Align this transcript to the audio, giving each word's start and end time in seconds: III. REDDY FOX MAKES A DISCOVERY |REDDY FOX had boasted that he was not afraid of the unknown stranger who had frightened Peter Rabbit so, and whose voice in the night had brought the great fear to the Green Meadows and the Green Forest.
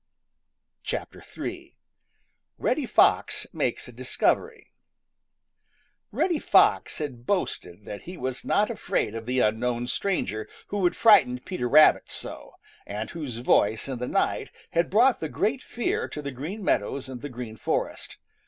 III. 0.91 1.75
REDDY 2.57 2.85
FOX 2.87 3.45
MAKES 3.53 3.89
A 3.89 3.91
DISCOVERY 3.91 4.71
|REDDY 6.11 6.39
FOX 6.39 6.97
had 6.97 7.27
boasted 7.27 7.85
that 7.85 8.01
he 8.01 8.17
was 8.17 8.43
not 8.43 8.71
afraid 8.71 9.13
of 9.13 9.27
the 9.27 9.41
unknown 9.41 9.85
stranger 9.85 10.49
who 10.69 10.83
had 10.85 10.95
frightened 10.95 11.45
Peter 11.45 11.69
Rabbit 11.69 12.09
so, 12.09 12.55
and 12.87 13.11
whose 13.11 13.37
voice 13.37 13.87
in 13.87 13.99
the 13.99 14.07
night 14.07 14.49
had 14.71 14.89
brought 14.89 15.19
the 15.19 15.29
great 15.29 15.61
fear 15.61 16.07
to 16.07 16.23
the 16.23 16.31
Green 16.31 16.63
Meadows 16.63 17.07
and 17.07 17.21
the 17.21 17.29
Green 17.29 17.55
Forest. 17.55 18.17